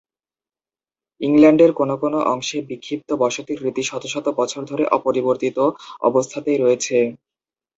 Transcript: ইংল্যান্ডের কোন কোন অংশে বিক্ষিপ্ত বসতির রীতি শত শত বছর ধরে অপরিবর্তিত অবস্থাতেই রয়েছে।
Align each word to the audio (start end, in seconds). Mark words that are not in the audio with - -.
ইংল্যান্ডের 1.21 1.71
কোন 1.73 1.89
কোন 1.97 2.13
অংশে 2.31 2.57
বিক্ষিপ্ত 2.69 3.09
বসতির 3.21 3.59
রীতি 3.61 3.83
শত 3.83 4.03
শত 4.13 4.25
বছর 4.39 4.61
ধরে 4.65 4.83
অপরিবর্তিত 4.97 5.57
অবস্থাতেই 6.01 6.57
রয়েছে। 6.59 6.97